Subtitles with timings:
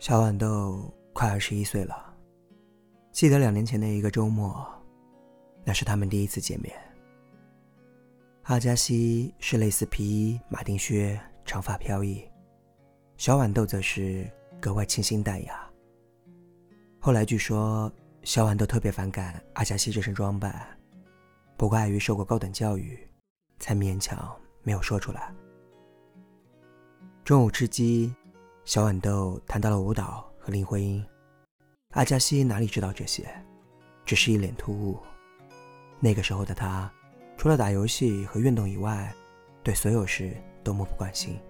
[0.00, 2.14] 小豌豆快二十一岁了。
[3.10, 4.64] 记得两年前的一个周末，
[5.64, 6.72] 那是他们第一次见面。
[8.44, 12.22] 阿加西是类似皮衣、马丁靴，长发飘逸；
[13.16, 14.30] 小豌豆则是
[14.60, 15.68] 格外清新淡雅。
[17.00, 20.64] 后来据说，小豌豆特别反感阿加西这身装扮，
[21.56, 22.96] 不过碍于受过高等教育，
[23.58, 25.34] 才勉强没有说出来。
[27.24, 28.14] 中午吃鸡，
[28.68, 31.02] 小豌豆谈到了舞蹈和林徽因。
[31.92, 33.26] 阿加西哪里知道这些，
[34.04, 35.00] 只是一脸突兀。
[36.00, 36.92] 那个时候的他，
[37.38, 39.10] 除了打游戏和运动以外，
[39.62, 41.40] 对所有事都漠不关心。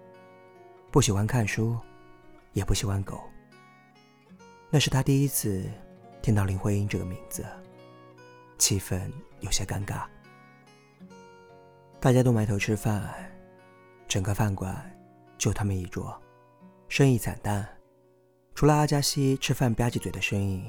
[0.92, 1.77] 不喜欢看书，
[2.52, 3.20] 也不喜欢狗。
[4.70, 5.69] 那是他第一次
[6.22, 7.44] 听到林徽因这个名字，
[8.58, 9.10] 气氛
[9.41, 10.05] 有些尴尬。
[11.98, 13.12] 大家都埋头吃饭，
[14.06, 14.88] 整个饭馆。
[15.36, 16.16] 就他们一桌，
[16.88, 17.69] 生意惨淡，
[18.55, 20.64] 除了阿加西吃饭吧唧嘴的声音，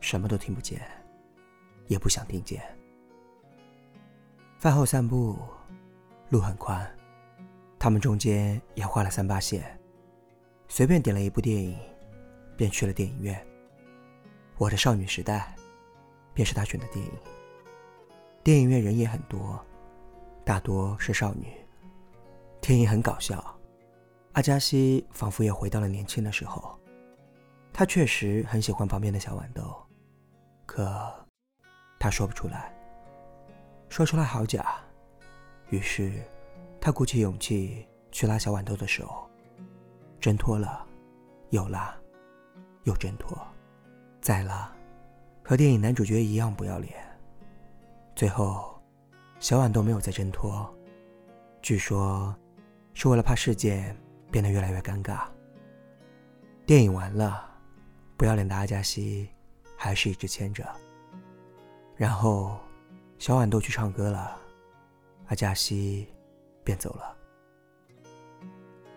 [0.00, 0.80] 什么都听不见，
[1.88, 2.62] 也不想听见。
[4.58, 5.38] 饭后散步，
[6.30, 6.90] 路很宽，
[7.78, 9.78] 他们中间也画了三八线，
[10.68, 11.78] 随便点了一部电影，
[12.56, 13.46] 便去了电影院。
[14.56, 15.54] 我的少女时代，
[16.32, 17.12] 便是他选的电影。
[18.42, 19.62] 电影院人也很多，
[20.44, 21.52] 大多是少女。
[22.60, 23.55] 电影很搞笑。
[24.36, 26.78] 阿加西仿佛也回到了年轻的时候，
[27.72, 29.74] 他确实很喜欢旁边的小豌豆，
[30.66, 30.86] 可
[31.98, 32.70] 他说不出来，
[33.88, 34.76] 说出来好假。
[35.70, 36.22] 于是，
[36.78, 39.26] 他鼓起勇气去拉小豌豆的手，
[40.20, 40.86] 挣脱了，
[41.48, 41.96] 又拉，
[42.84, 43.38] 又挣脱，
[44.20, 44.70] 再拉，
[45.42, 46.92] 和电影男主角一样不要脸。
[48.14, 48.78] 最后，
[49.40, 50.70] 小豌豆没有再挣脱，
[51.62, 52.36] 据说
[52.92, 53.96] 是为了怕事件。
[54.36, 55.20] 变得越来越尴尬。
[56.66, 57.48] 电影完了，
[58.18, 59.30] 不要脸的阿加西
[59.78, 60.62] 还是一直牵着。
[61.96, 62.58] 然后，
[63.18, 64.38] 小豌豆去唱歌了，
[65.28, 66.06] 阿加西
[66.62, 67.16] 便走了。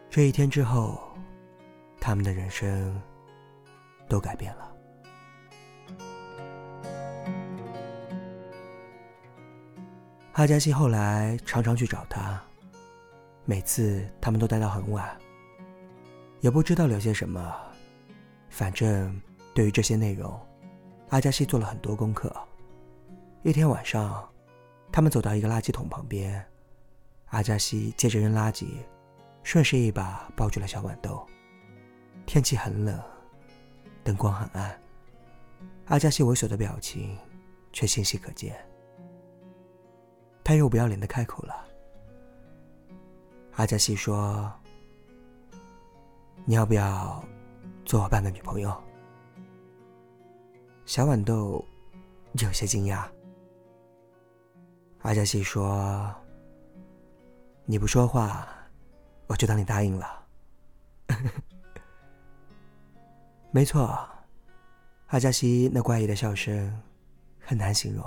[0.10, 1.00] 这一天之后，
[2.02, 3.02] 他们的人生
[4.10, 4.76] 都改变了。
[10.34, 12.38] 阿加西后来常常去找他。
[13.46, 15.18] 每次他们都待到很晚，
[16.42, 17.56] 也不知道聊些什么。
[18.50, 19.20] 反正
[19.54, 20.40] 对于这些内容，
[21.10, 22.36] 阿加西做了很多功课。
[23.44, 24.28] 一天晚上，
[24.92, 26.46] 他们走到一个垃圾桶旁边，
[27.28, 28.68] 阿加西借着扔垃圾，
[29.44, 31.26] 顺势一把抱住了小豌豆。
[32.26, 33.02] 天气很冷，
[34.04, 34.80] 灯光很暗，
[35.86, 37.18] 阿加西猥琐的表情
[37.72, 38.56] 却清晰可见。
[40.44, 41.66] 他又不要脸的开口了。
[43.56, 44.52] 阿加西说
[46.50, 47.24] ：“你要不要
[47.86, 48.76] 做我半个女朋友？”
[50.84, 51.64] 小豌豆
[52.42, 53.08] 有些惊讶。
[55.04, 56.12] 阿加西说
[57.66, 58.48] ：“你不说话，
[59.28, 60.26] 我就当你答应了。
[63.54, 64.10] ”没错，
[65.10, 66.82] 阿加西那怪异的笑声
[67.40, 68.04] 很难形容。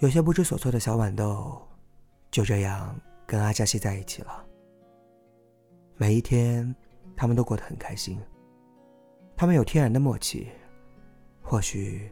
[0.00, 1.66] 有些不知所措的小豌豆。
[2.30, 2.94] 就这样
[3.26, 4.44] 跟阿加西在一起了。
[6.00, 6.72] 每一天，
[7.16, 8.16] 他们都过得很开心。
[9.36, 10.46] 他们有天然的默契，
[11.42, 12.08] 或许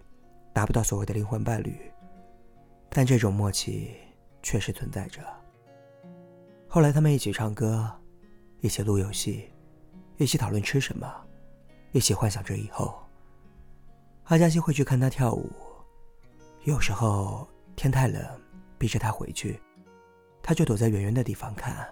[0.52, 1.78] 达不到所谓的灵魂伴侣，
[2.88, 3.94] 但这种默契
[4.42, 5.22] 确实存在着。
[6.66, 7.88] 后来，他们一起唱歌，
[8.60, 9.48] 一起录游戏，
[10.16, 11.08] 一起讨论吃什么，
[11.92, 12.98] 一起幻想着以后。
[14.24, 15.48] 阿加西会去看他跳舞，
[16.64, 18.20] 有时候天太冷，
[18.78, 19.60] 逼着他回去。
[20.42, 21.88] 他就躲在远远的地方看。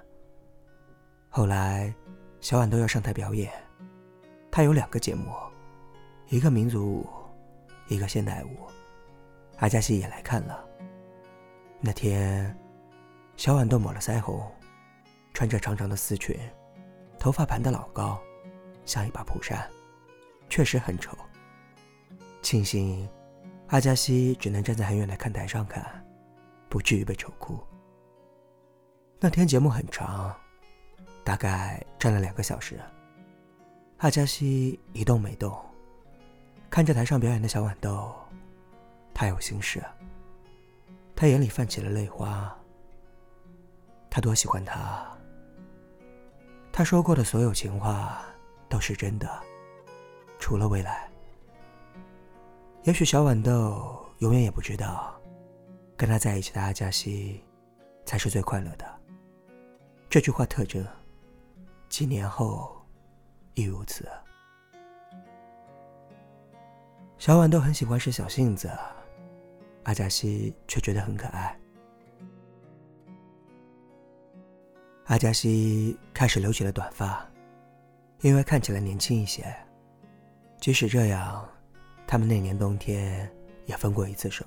[1.37, 1.93] 后来，
[2.41, 3.53] 小豌豆要上台表演，
[4.53, 5.34] 他有两个节目，
[6.28, 7.09] 一个民族舞，
[7.89, 8.69] 一个现代舞。
[9.56, 10.65] 阿加西也来看了。
[11.81, 12.56] 那天，
[13.37, 14.48] 小豌豆抹了腮红，
[15.33, 16.39] 穿着长长的丝裙，
[17.19, 18.16] 头发盘得老高，
[18.84, 19.69] 像一把蒲扇，
[20.48, 21.19] 确实很丑。
[22.42, 23.09] 庆幸，
[23.71, 25.84] 阿加西只能站在很远的看台上看，
[26.69, 27.59] 不至于被丑哭。
[29.19, 30.33] 那天节目很长，
[31.24, 32.78] 大概站了两个小时。
[33.98, 35.59] 阿加西一动没动，
[36.68, 38.15] 看着台上表演的小豌豆，
[39.15, 39.82] 他有心事。
[41.16, 42.54] 他眼里泛起了泪花。
[44.10, 45.06] 他多喜欢他。
[46.71, 48.24] 他说过的所有情话
[48.68, 49.28] 都是真的，
[50.38, 51.09] 除了未来。
[52.82, 55.18] 也许小豌豆永远也不知道，
[55.97, 57.42] 跟他在一起的阿加西，
[58.04, 58.84] 才是最快乐的。
[60.10, 60.84] 这句话特征，
[61.94, 62.76] 几年后
[63.54, 64.10] 亦如此。
[67.18, 68.68] 小婉都很喜欢使小性子，
[69.84, 71.56] 阿加西却觉得很可爱。
[75.04, 77.24] 阿加西开始留起了短发，
[78.22, 79.46] 因为看起来年轻一些。
[80.60, 81.48] 即使这样，
[82.08, 83.32] 他们那年冬天
[83.66, 84.44] 也分过一次手。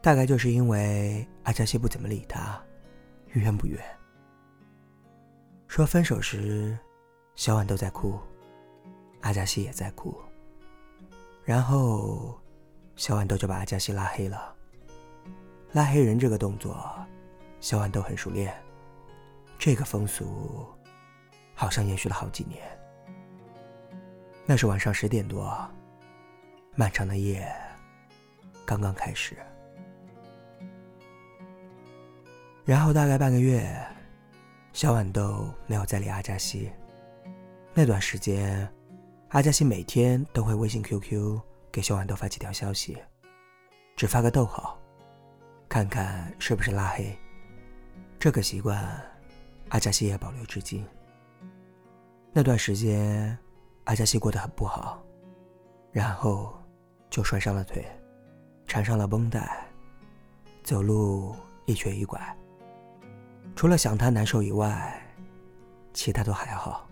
[0.00, 2.58] 大概就是因为阿加西不怎么理他，
[3.34, 3.78] 于远不远。
[5.68, 6.76] 说分手时，
[7.34, 8.18] 小豌豆在哭，
[9.20, 10.16] 阿加西也在哭。
[11.44, 12.40] 然后，
[12.96, 14.54] 小豌豆就把阿加西拉黑了。
[15.72, 16.76] 拉黑人这个动作，
[17.60, 18.54] 小豌豆很熟练。
[19.58, 20.66] 这个风俗，
[21.54, 22.62] 好像延续了好几年。
[24.46, 25.52] 那是晚上十点多，
[26.74, 27.46] 漫长的夜
[28.64, 29.36] 刚刚开始。
[32.64, 33.68] 然后大概半个月，
[34.76, 36.70] 小豌豆没有再理阿加西。
[37.72, 38.70] 那段时间，
[39.30, 41.40] 阿加西每天都会微信、QQ
[41.72, 42.98] 给小豌豆发几条消息，
[43.96, 44.78] 只发个逗号，
[45.66, 47.16] 看看是不是拉黑。
[48.18, 48.78] 这个习惯。
[49.70, 50.86] 阿加西也保留至今。
[52.30, 53.36] 那段时间，
[53.84, 55.02] 阿加西过得很不好，
[55.90, 56.54] 然后
[57.08, 57.82] 就摔伤了腿，
[58.66, 59.66] 缠上了绷带，
[60.62, 61.34] 走路
[61.64, 62.20] 一瘸一拐。
[63.56, 65.02] 除了想他难受以外，
[65.94, 66.86] 其他都还好。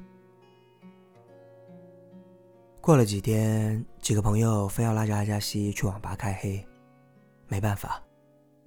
[2.80, 6.66] 过了几天，几个朋友非要拉着阿加西去网吧开黑，
[7.48, 8.02] 没办法，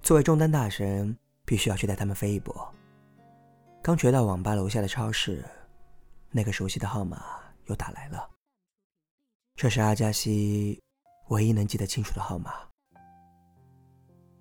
[0.00, 2.72] 作为中单大神，必须要去带他们飞一波。
[3.82, 5.44] 刚觉到网吧楼下的超市，
[6.30, 7.20] 那个熟悉的号码
[7.66, 8.30] 又打来了。
[9.56, 10.80] 这是阿加西
[11.30, 12.54] 唯一能记得清楚的号码。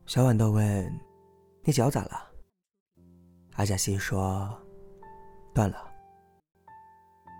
[0.06, 1.00] 小豌豆问
[1.66, 2.24] ：“你脚咋了？”
[3.58, 4.56] 阿加西说
[5.52, 5.92] ：“断了。”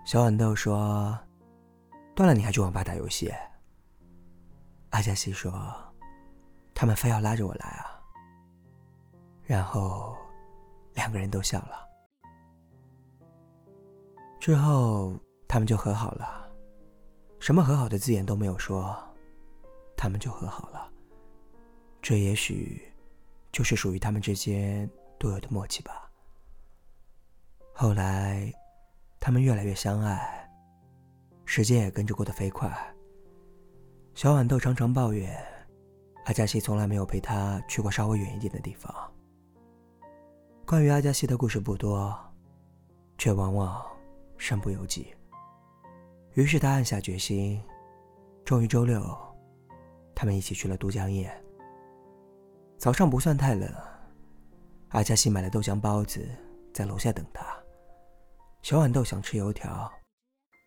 [0.04, 1.16] 小豌豆说
[2.14, 3.32] ：“断了你还去网吧打游戏？”
[4.90, 5.52] 阿加西说
[6.74, 8.02] ：“他们非要拉着我来啊。”
[9.46, 10.16] 然后
[10.94, 11.86] 两个人都笑了。
[14.40, 15.16] 之后，
[15.46, 16.50] 他们就和好了，
[17.38, 18.96] 什么和好的字眼都没有说，
[19.96, 20.90] 他们就和好了。
[22.02, 22.92] 这也许
[23.52, 26.07] 就是属于他们之间独有的默契吧。
[27.80, 28.52] 后来，
[29.20, 30.50] 他们越来越相爱，
[31.44, 32.68] 时间也跟着过得飞快。
[34.16, 35.32] 小豌豆常常抱怨，
[36.24, 38.92] 阿加西从来没有陪他去过稍微远一点的地方。
[40.66, 42.12] 关于阿加西的故事不多，
[43.16, 43.80] 却往往。
[44.36, 45.14] 身不由己。
[46.34, 47.62] 于是他暗下决心，
[48.44, 49.00] 终于周六，
[50.16, 51.30] 他们一起去了都江堰。
[52.76, 53.72] 早上不算太冷，
[54.88, 56.28] 阿加西买了豆浆包子，
[56.72, 57.46] 在楼下等他。
[58.62, 59.90] 小豌豆想吃油条，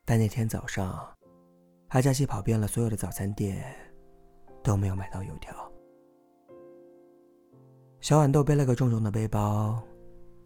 [0.06, 1.08] 但那天早上，
[1.90, 3.64] 阿加西跑遍了所有的早餐店，
[4.64, 5.72] 都没有买到油条。
[8.00, 9.80] 小豌豆背了个重重的背包，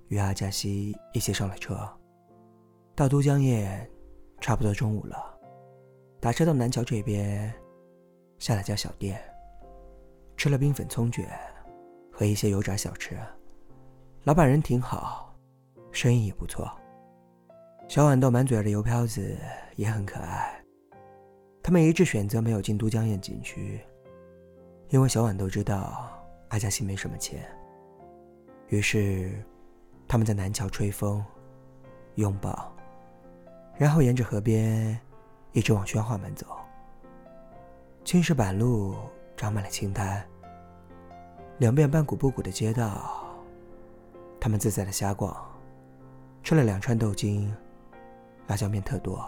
[0.07, 1.77] 与阿加西一起上了车。
[2.93, 3.89] 到都江堰，
[4.41, 5.17] 差不多中午了。
[6.19, 7.53] 打车到南桥这边，
[8.39, 9.21] 下了家小店，
[10.35, 11.29] 吃了冰粉葱卷
[12.11, 13.17] 和一些油炸小吃。
[14.23, 15.33] 老板人挺好，
[15.91, 16.69] 生意也不错。
[17.87, 19.37] 小豌豆满嘴的油飘子
[19.75, 20.59] 也很可爱。
[21.61, 23.79] 他们一致选择没有进都江堰景区，
[24.89, 26.09] 因为小豌豆知道
[26.49, 27.43] 阿加西没什么钱。
[28.69, 29.31] 于是，
[30.07, 31.23] 他们在南桥吹风、
[32.15, 32.71] 拥抱。
[33.77, 34.99] 然后沿着河边，
[35.51, 36.47] 一直往宣化门走。
[38.03, 38.95] 青石板路
[39.37, 40.25] 长满了青苔，
[41.59, 43.23] 两边半古不古的街道。
[44.39, 45.35] 他们自在的瞎逛，
[46.43, 47.53] 吃了两串豆筋，
[48.47, 49.25] 辣椒面特多，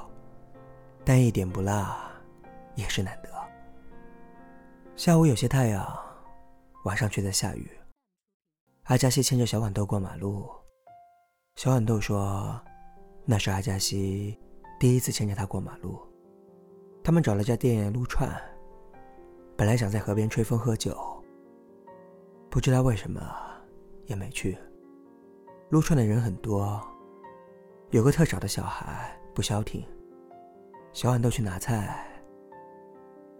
[1.03, 2.11] 但一点不辣，
[2.75, 3.29] 也是难得。
[4.95, 5.85] 下午有些太阳，
[6.85, 7.69] 晚上却在下雨。
[8.83, 10.49] 阿加西牵着小豌豆过马路，
[11.55, 12.59] 小豌豆说。
[13.29, 14.39] 那是阿加西
[14.79, 15.99] 第一次牵着他过马路，
[17.03, 18.31] 他们找了家店撸串。
[19.57, 20.97] 本来想在河边吹风喝酒，
[22.49, 23.21] 不知道为什么
[24.05, 24.57] 也没去。
[25.71, 26.81] 撸串的人很多，
[27.91, 29.85] 有个特吵的小孩不消停。
[30.91, 32.05] 小碗豆去拿菜，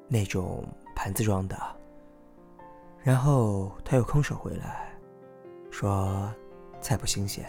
[0.07, 0.63] 那种
[0.95, 1.57] 盘子装的，
[3.01, 4.89] 然后他又空手回来，
[5.71, 6.31] 说
[6.79, 7.45] 菜不新鲜。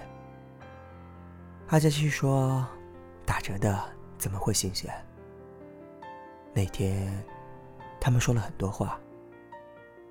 [1.69, 2.67] 阿加西说
[3.27, 3.79] ：“打折的
[4.17, 4.91] 怎么会新鲜？”
[6.55, 7.13] 那天，
[8.01, 8.99] 他们说了很多话，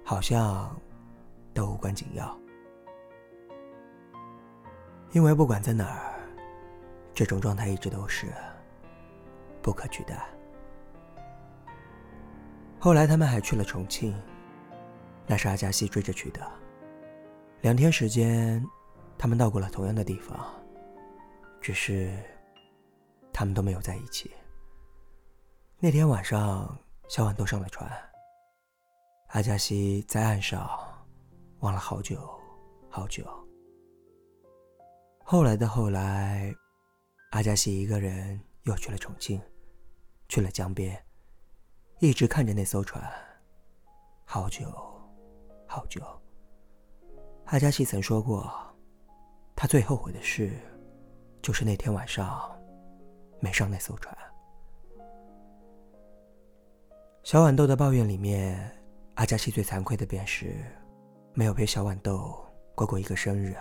[0.05, 0.73] 好像
[1.53, 2.37] 都无关紧要。
[5.11, 6.13] 因为不管在哪儿，
[7.17, 8.27] 这种状态一直都是
[9.59, 10.29] 不可取代。
[12.79, 14.15] 后来他们还去了重庆，
[15.25, 16.39] 那是阿加西追着去的。
[17.61, 18.63] 两天时间，
[19.17, 20.47] 他们到过了同样的地方，
[21.59, 22.15] 只是
[23.33, 24.31] 他们都没有在一起。
[25.79, 27.91] 那天晚上，小豌豆上了船，
[29.29, 30.69] 阿加西在岸上
[31.61, 32.19] 望了好久
[32.91, 33.25] 好久。
[35.23, 36.53] 后来的后来，
[37.31, 39.41] 阿加西一个人又去了重庆，
[40.29, 40.97] 去了江边。
[41.99, 43.03] 一直看着那艘船，
[44.23, 44.71] 好久，
[45.67, 46.01] 好久。
[47.45, 48.49] 阿加西曾说过，
[49.55, 50.51] 他最后悔的事，
[51.41, 52.57] 就是那天晚上
[53.39, 54.15] 没上那艘船。
[57.23, 58.71] 小豌豆的抱怨里面，
[59.15, 60.63] 阿加西最惭愧的便是，
[61.33, 63.53] 没有陪小豌豆过过一个生日。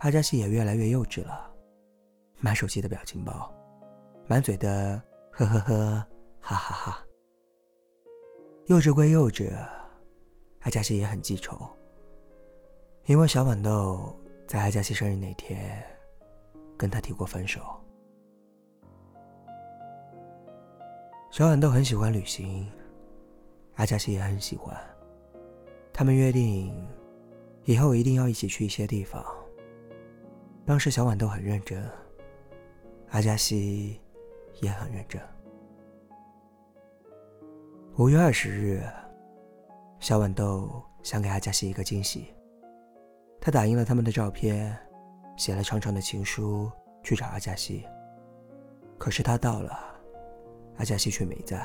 [0.00, 1.53] 阿加西也越来越幼稚了，
[2.40, 3.52] 满手机的表情包，
[4.26, 5.00] 满嘴的
[5.30, 6.06] 呵呵呵。
[6.46, 7.06] 哈哈哈！
[8.66, 9.50] 幼稚归幼稚，
[10.60, 11.58] 阿加西也很记仇。
[13.06, 14.14] 因为小豌豆
[14.46, 15.82] 在阿加西生日那天
[16.76, 17.62] 跟他提过分手。
[21.30, 22.70] 小豌豆很喜欢旅行，
[23.76, 24.76] 阿加西也很喜欢。
[25.94, 26.86] 他们约定
[27.64, 29.24] 以后一定要一起去一些地方。
[30.66, 31.90] 当时小豌豆很认真，
[33.14, 34.00] 阿加西
[34.60, 35.22] 也很认真。
[37.96, 38.82] 五月二十日，
[40.00, 42.34] 小豌豆想给阿加西一个惊喜。
[43.40, 44.76] 他打印了他们的照片，
[45.36, 46.68] 写了长长的情书
[47.04, 47.86] 去找阿加西。
[48.98, 49.78] 可是他到了，
[50.78, 51.64] 阿加西却没在。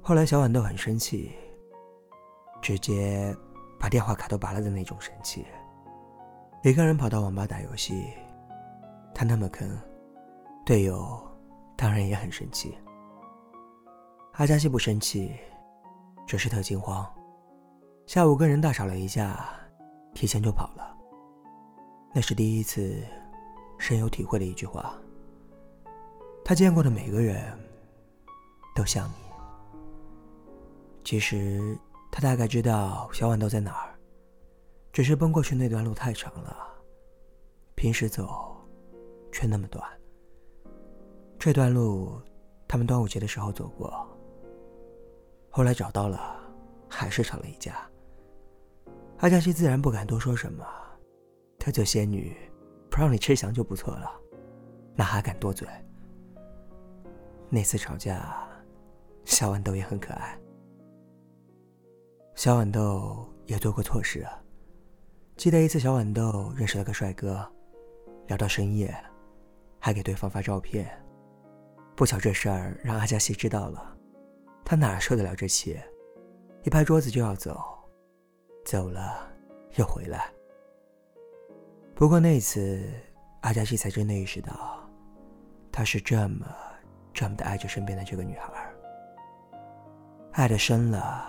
[0.00, 1.32] 后来小豌豆很生气，
[2.62, 3.34] 直接
[3.80, 5.44] 把电话卡都拔了的那种生气。
[6.62, 8.12] 一个人跑到网吧打游戏，
[9.12, 9.68] 他那么坑，
[10.68, 11.18] 队友
[11.78, 12.76] 当然也很生气。
[14.32, 15.34] 阿加西不生气，
[16.26, 17.10] 只是特惊慌。
[18.04, 19.48] 下午跟人大吵了一架，
[20.12, 20.94] 提前就跑了。
[22.12, 23.02] 那是第一次
[23.78, 24.92] 深有体会的一句话。
[26.44, 27.42] 他见过的每个人
[28.74, 29.14] 都像你。
[31.02, 31.78] 其实
[32.12, 33.98] 他大概知道小豌豆在哪儿，
[34.92, 36.54] 只是奔过去那段路太长了，
[37.74, 38.54] 平时走
[39.32, 39.82] 却那么短。
[41.38, 42.20] 这段路
[42.66, 44.06] 他们端午节的时候走过。
[45.50, 46.36] 后来找到了，
[46.88, 47.88] 还是吵了一架。
[49.18, 50.66] 阿加西自然不敢多说什么，
[51.58, 52.36] 她做仙女，
[52.90, 54.10] 不让你吃翔就不错了，
[54.94, 55.66] 哪还敢多嘴？
[57.48, 58.46] 那次吵架，
[59.24, 60.38] 小豌豆也很可爱。
[62.34, 64.26] 小豌豆也做过错事。
[65.36, 67.48] 记得一次，小豌豆认识了个帅哥，
[68.26, 68.94] 聊到深夜，
[69.78, 70.88] 还给对方发照片。
[71.98, 73.96] 不巧这事儿让阿加西知道了。
[74.64, 75.76] 他哪受得了这气？
[76.62, 77.60] 一拍桌子就要走，
[78.64, 79.28] 走了
[79.74, 80.32] 又回来。
[81.96, 82.88] 不过那次，
[83.40, 84.88] 阿加西才真的意识到，
[85.72, 86.46] 他是这么
[87.12, 88.72] 这么的爱着身边的这个女孩，
[90.34, 91.28] 爱的深了，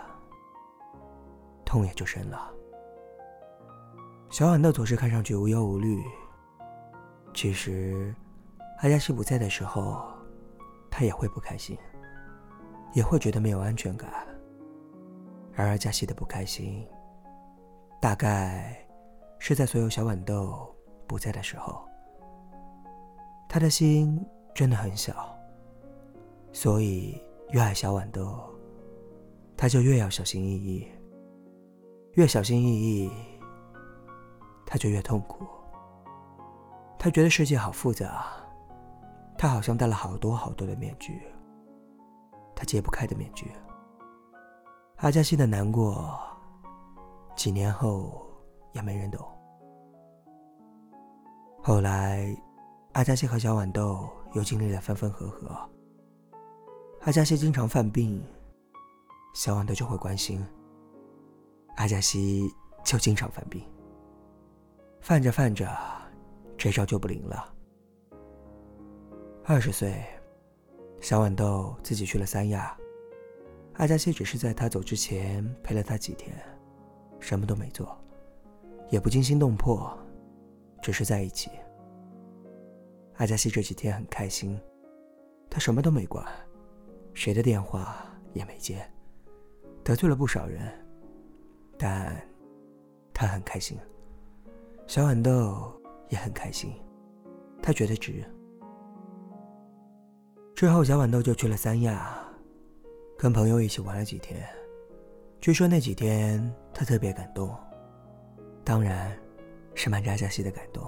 [1.66, 2.48] 痛也就深了。
[4.30, 6.00] 小豌豆总是看上去无忧无虑，
[7.34, 8.14] 其实
[8.82, 10.08] 阿加西不在的时候，
[10.90, 11.78] 他也会不开心。
[12.94, 14.10] 也会觉得没有安全感，
[15.54, 16.84] 然而加西的不开心，
[18.02, 18.84] 大概
[19.38, 21.88] 是在所有小豌豆不在的时候。
[23.48, 25.38] 他的心真的很小，
[26.52, 28.40] 所以越爱小豌豆，
[29.56, 30.88] 他就越要小心翼翼。
[32.14, 33.12] 越小心翼翼，
[34.66, 35.46] 他就越痛苦。
[36.98, 38.26] 他觉得世界好复杂，
[39.42, 41.22] 他好像戴了好多好多的面具。
[42.54, 43.50] 他揭不开的面具。
[44.98, 46.20] 阿加西的难过，
[47.38, 48.22] 几年后
[48.74, 49.26] 也没人懂。
[51.64, 52.36] 后来，
[52.92, 55.58] 阿加西和小豌豆又经历了分分合合。
[57.04, 58.22] 阿加西经常犯病，
[59.34, 60.46] 小豌豆就会关心。
[61.78, 62.54] 阿加西
[62.84, 63.64] 就经常犯病，
[65.00, 65.66] 犯着犯着，
[66.58, 67.54] 这招就不灵了。
[69.52, 70.06] 二十岁。
[71.02, 72.78] 小豌豆自己去了三亚，
[73.78, 76.38] 阿加西只是在他走之前陪了他几天，
[77.20, 78.00] 什么都没做，
[78.92, 79.98] 也不惊心动魄，
[80.84, 81.50] 只是在一起。
[83.16, 84.56] 阿加西这几天很开心，
[85.50, 86.24] 他什么都没管，
[87.16, 88.88] 谁的电话也没接，
[89.84, 90.62] 得罪了不少人，
[91.76, 92.16] 但
[93.12, 93.80] 他很开心。
[94.86, 95.74] 小豌豆
[96.10, 96.72] 也很开心，
[97.64, 98.24] 他觉得值。
[100.60, 102.20] 之后，小豌豆就去了三亚，
[103.18, 104.46] 跟朋友一起玩了几天。
[105.40, 107.56] 据说那几天他特别感动，
[108.66, 109.18] 当然
[109.74, 110.86] 是瞒着阿加西的感动，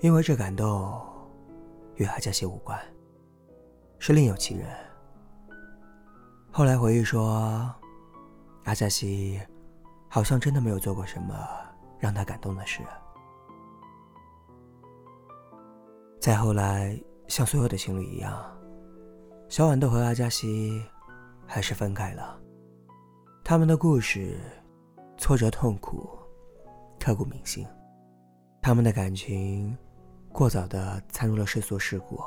[0.00, 1.02] 因为这感动
[1.94, 2.78] 与阿加西无关，
[3.98, 4.68] 是另有其人。
[6.52, 7.74] 后来回忆说，
[8.64, 9.40] 阿加西
[10.10, 11.34] 好像真的没有做过什么
[11.98, 12.82] 让他感动的事。
[16.20, 17.02] 再后来。
[17.28, 18.44] 像所有的情侣一样，
[19.48, 20.82] 小豌豆和阿加西
[21.46, 22.40] 还是分开了。
[23.44, 24.38] 他们的故事
[25.18, 26.08] 挫折、痛苦、
[26.98, 27.66] 刻骨铭心。
[28.62, 29.76] 他们的感情
[30.32, 32.18] 过早的掺入了世俗世故，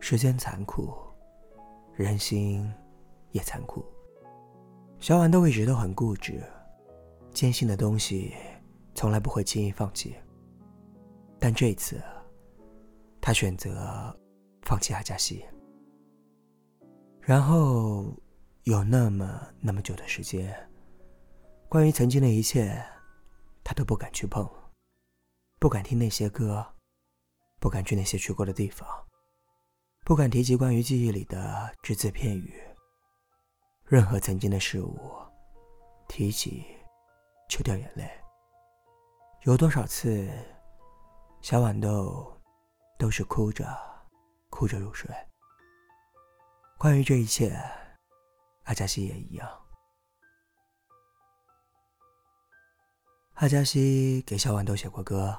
[0.00, 0.92] 时间残酷，
[1.94, 2.70] 人心
[3.30, 3.84] 也残酷。
[4.98, 6.42] 小豌豆一直都很固执，
[7.32, 8.34] 坚信的东西
[8.94, 10.16] 从来不会轻易放弃。
[11.38, 12.02] 但这次。
[13.26, 14.16] 他选择
[14.62, 15.44] 放弃阿加西，
[17.20, 18.14] 然后
[18.62, 20.54] 有那么那么久的时间，
[21.68, 22.80] 关于曾经的一切，
[23.64, 24.48] 他都不敢去碰，
[25.58, 26.64] 不敢听那些歌，
[27.58, 28.88] 不敢去那些去过的地方，
[30.04, 32.54] 不敢提及关于记忆里的只字片语。
[33.86, 35.00] 任何曾经的事物，
[36.06, 36.64] 提起
[37.48, 38.08] 就掉眼泪。
[39.42, 40.30] 有多少次，
[41.40, 42.35] 小豌豆？
[42.98, 43.66] 都是哭着，
[44.50, 45.10] 哭着入睡。
[46.78, 47.54] 关于这一切，
[48.64, 49.48] 阿加西也一样。
[53.34, 55.38] 阿加西给小豌豆写过歌，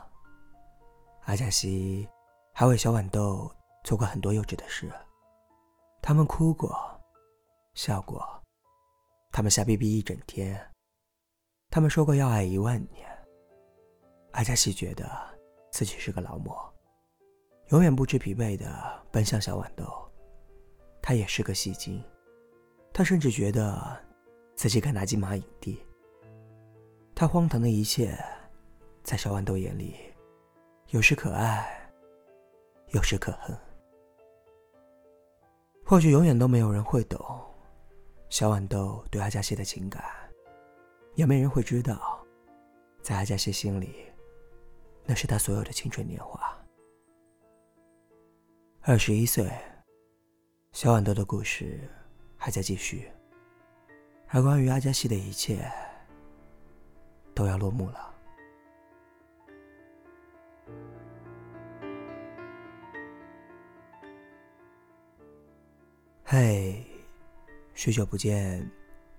[1.23, 2.07] 阿加西
[2.53, 3.51] 还为小豌豆
[3.83, 4.91] 做过很多幼稚的事。
[6.01, 6.75] 他们哭过，
[7.73, 8.43] 笑过，
[9.31, 10.71] 他们瞎逼逼一整天，
[11.69, 13.09] 他们说过要爱一万年。
[14.33, 15.09] 阿加西觉得
[15.71, 16.76] 自己是个劳模。
[17.69, 18.65] 永远不知疲惫的
[19.11, 19.85] 奔向小豌豆，
[21.01, 22.01] 他也是个戏精，
[22.93, 23.97] 他甚至觉得
[24.55, 25.77] 自己该拿金马影帝。
[27.13, 28.17] 他荒唐的一切，
[29.03, 29.95] 在小豌豆眼里，
[30.91, 31.91] 有时可爱，
[32.91, 33.57] 有时可恨。
[35.83, 37.19] 或许永远都没有人会懂
[38.29, 40.03] 小豌豆对阿加西的情感，
[41.15, 42.25] 也没人会知道，
[43.01, 44.05] 在阿加西心里，
[45.05, 46.36] 那是他所有的青春年华。
[48.89, 49.51] 二十一岁，
[50.71, 51.77] 小豌豆的故事
[52.37, 53.11] 还在继续，
[54.29, 55.69] 而关于阿加西的一切
[57.35, 58.15] 都要落幕了。
[66.23, 66.81] 嘿，
[67.73, 68.65] 许久不见，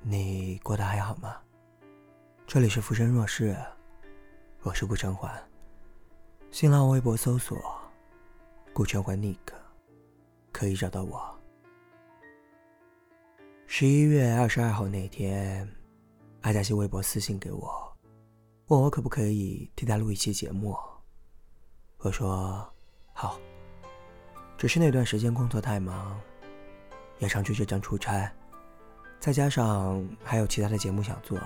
[0.01, 1.37] 你过得还好吗？
[2.47, 3.55] 这里是浮生若世，
[4.63, 5.31] 我是顾承环，
[6.51, 7.59] 新浪微博搜索
[8.73, 9.37] “顾承环 Nick”。
[10.59, 11.23] 可以找到我。
[13.69, 15.73] 十一月二十二号那天，
[16.41, 17.97] 阿加西微博私信给我，
[18.67, 20.77] 问我可不可以替他录一期节目。
[21.99, 22.69] 我说
[23.13, 23.39] 好，
[24.57, 26.21] 只是那段时间工作太忙，
[27.21, 28.29] 也常去浙江出差，
[29.21, 31.39] 再加上还有其他的节目想做，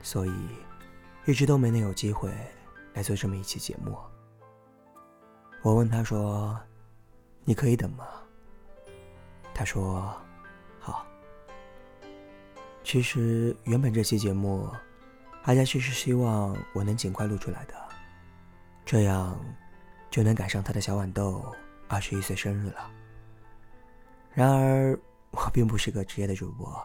[0.00, 0.32] 所以
[1.26, 2.32] 一直都没能有机会
[2.94, 3.94] 来做这么一期节目。
[5.60, 6.58] 我问他说
[7.44, 8.06] ：“你可以等吗？”
[9.54, 10.14] 他说
[10.80, 11.06] ：“好。”
[12.84, 14.68] 其实原本这期节目，
[15.44, 17.74] 阿佳其实希望我能尽快录出来的，
[18.84, 19.38] 这样
[20.10, 21.44] 就能赶上他的小豌豆
[21.88, 22.90] 二十一岁生日了。
[24.32, 24.98] 然而，
[25.30, 26.84] 我并不是个职业的主播，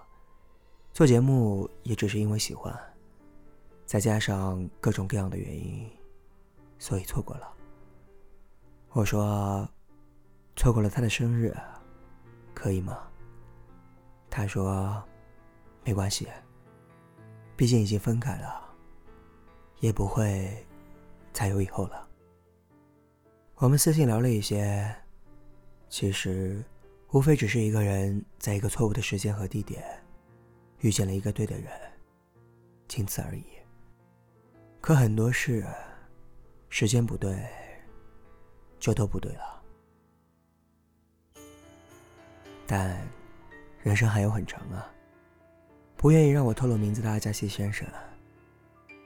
[0.93, 2.77] 做节目也只是因为喜欢，
[3.85, 5.89] 再加上各种各样的原因，
[6.77, 7.53] 所以错过了。
[8.89, 9.67] 我说
[10.57, 11.55] ：“错过了他的生日。”
[12.53, 13.07] 可以吗？
[14.29, 15.01] 他说
[15.85, 16.27] ：“没关系，
[17.55, 18.75] 毕竟已经分开了，
[19.79, 20.65] 也不会
[21.31, 22.07] 再有以后了。”
[23.57, 24.93] 我们私信聊了一些，
[25.87, 26.63] 其实
[27.11, 29.83] 无非只是一个人在一个错误的时间和地点
[30.79, 31.71] 遇见了一个对的人，
[32.87, 33.43] 仅此而已。
[34.81, 35.65] 可很多事，
[36.69, 37.47] 时间不对，
[38.79, 39.56] 就都不对了。
[42.67, 43.01] 但，
[43.81, 44.91] 人生还有很长啊。
[45.95, 47.87] 不愿意让我透露名字的阿加西先生，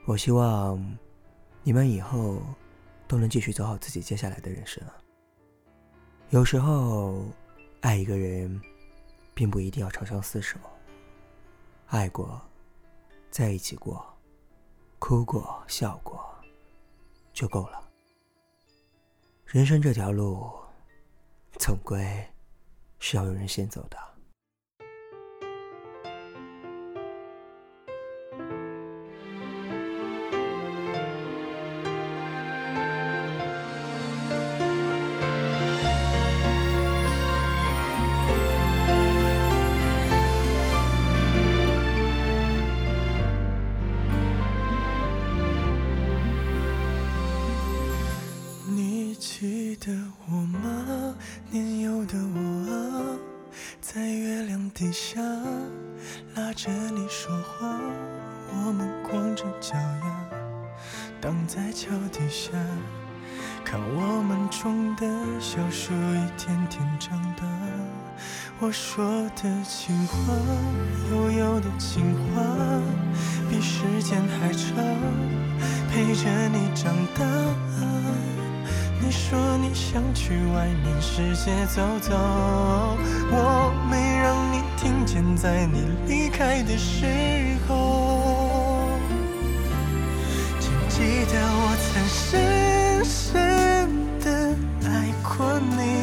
[0.04, 0.98] 我希望
[1.62, 2.42] 你们以后
[3.08, 4.82] 都能继续走好自己接下来的人生。
[6.30, 7.24] 有时候，
[7.80, 8.60] 爱一个人，
[9.32, 10.58] 并不一定要长相厮守。
[11.86, 12.40] 爱过，
[13.30, 14.04] 在一起过，
[14.98, 16.22] 哭过，笑过，
[17.32, 17.80] 就够了。
[19.46, 20.50] 人生这条路，
[21.58, 22.26] 总归
[23.02, 24.11] 是要有人先走的。
[54.82, 55.20] 底下
[56.34, 57.78] 拉着你说话，
[58.50, 60.28] 我们光着脚丫
[61.20, 62.50] 挡在桥底下，
[63.64, 65.06] 看我们种的
[65.38, 67.44] 小树一天天长大。
[68.58, 69.04] 我说
[69.40, 70.16] 的情话，
[71.12, 72.02] 悠悠的情
[72.34, 72.42] 话，
[73.48, 74.74] 比时间还长，
[75.92, 77.24] 陪着你长大。
[79.00, 82.16] 你说你想去外面世界走走，
[83.30, 84.11] 我没
[85.04, 87.06] 见，在你离开的时
[87.68, 88.88] 候，
[90.60, 93.88] 请记得我曾深深
[94.20, 94.26] 的
[94.88, 96.01] 爱过你，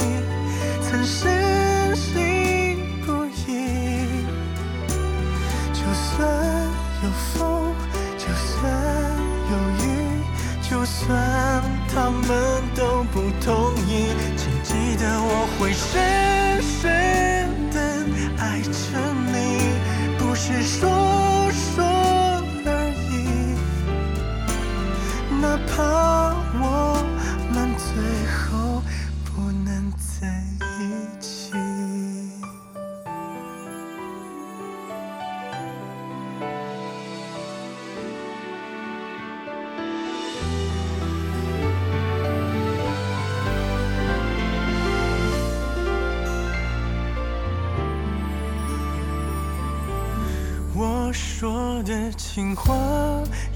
[51.09, 52.71] 我说的情话，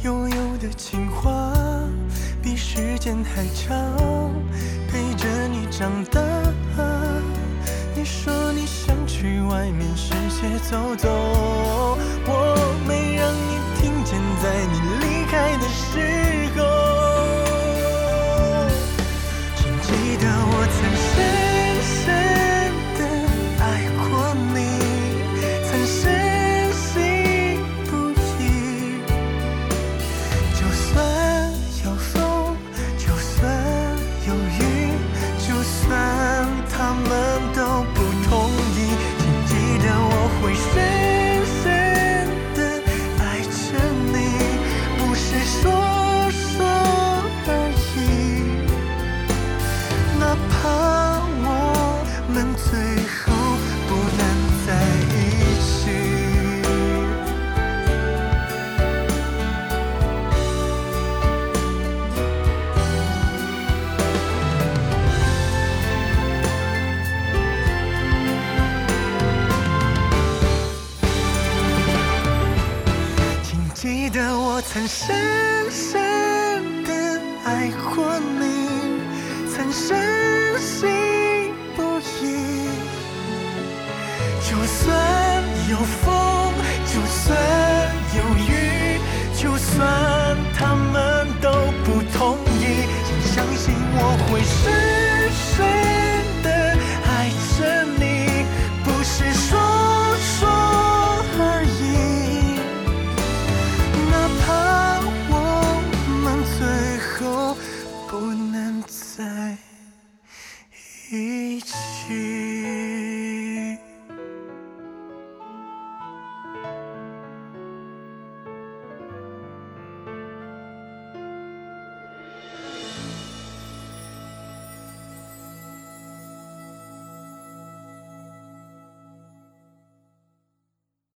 [0.04, 1.54] 悠悠的情话，
[2.42, 3.78] 比时间还长，
[4.90, 6.20] 陪着你长大。
[7.96, 11.08] 你说你想去外面世界走走，
[12.26, 16.23] 我没让你听见，在你离开的时